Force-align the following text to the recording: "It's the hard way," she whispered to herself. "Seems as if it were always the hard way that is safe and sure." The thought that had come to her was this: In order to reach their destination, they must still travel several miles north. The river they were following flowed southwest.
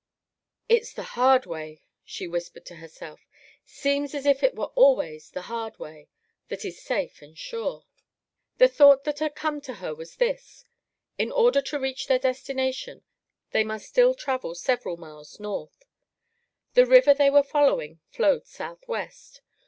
"It's 0.67 0.93
the 0.93 1.03
hard 1.13 1.45
way," 1.45 1.83
she 2.03 2.25
whispered 2.27 2.65
to 2.65 2.77
herself. 2.77 3.27
"Seems 3.65 4.15
as 4.15 4.25
if 4.25 4.41
it 4.41 4.55
were 4.55 4.71
always 4.73 5.29
the 5.29 5.43
hard 5.43 5.77
way 5.77 6.09
that 6.47 6.65
is 6.65 6.81
safe 6.81 7.21
and 7.21 7.37
sure." 7.37 7.85
The 8.57 8.67
thought 8.67 9.03
that 9.03 9.19
had 9.19 9.35
come 9.35 9.61
to 9.61 9.75
her 9.75 9.93
was 9.93 10.15
this: 10.15 10.65
In 11.19 11.31
order 11.31 11.61
to 11.61 11.79
reach 11.79 12.07
their 12.07 12.17
destination, 12.17 13.03
they 13.51 13.63
must 13.63 13.89
still 13.89 14.15
travel 14.15 14.55
several 14.55 14.97
miles 14.97 15.39
north. 15.39 15.85
The 16.73 16.87
river 16.87 17.13
they 17.13 17.29
were 17.29 17.43
following 17.43 17.99
flowed 18.09 18.47
southwest. 18.47 19.41